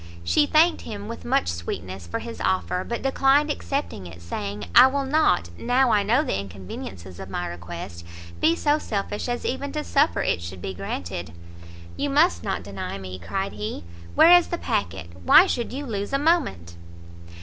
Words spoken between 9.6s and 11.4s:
to suffer it should be granted."